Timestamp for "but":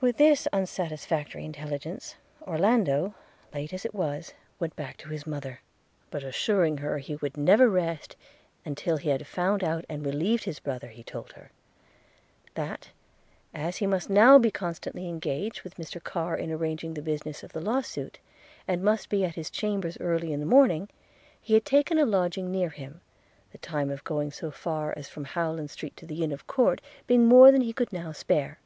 6.08-6.22